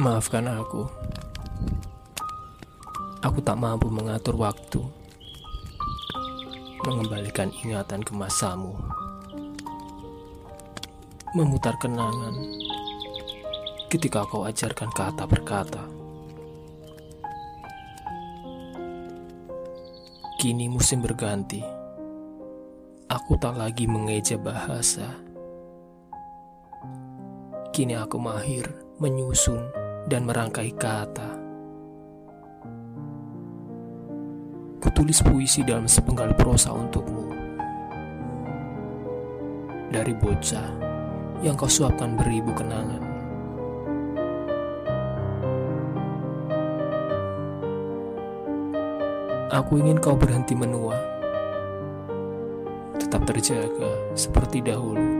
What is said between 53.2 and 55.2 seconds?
terjaga seperti dahulu.